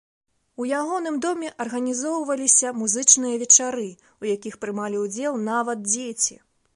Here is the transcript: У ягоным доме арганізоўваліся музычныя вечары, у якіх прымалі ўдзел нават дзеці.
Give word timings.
У 0.63 0.65
ягоным 0.77 1.15
доме 1.25 1.49
арганізоўваліся 1.65 2.71
музычныя 2.79 3.35
вечары, 3.43 3.87
у 4.25 4.31
якіх 4.35 4.57
прымалі 4.65 4.97
ўдзел 5.05 5.33
нават 5.51 5.89
дзеці. 5.91 6.35